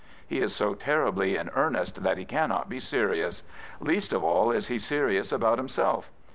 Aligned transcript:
He 0.25 0.39
is 0.41 0.55
so 0.55 0.73
terribly 0.73 1.35
in 1.35 1.51
earnest 1.55 2.01
that 2.01 2.17
he 2.17 2.25
cannot 2.25 2.67
be 2.69 2.79
serious. 2.79 3.43
Least 3.79 4.13
of 4.13 4.23
all 4.23 4.51
is 4.51 4.65
he 4.67 4.79
serious 4.79 5.31
about 5.31 5.59
himself. 5.59 6.09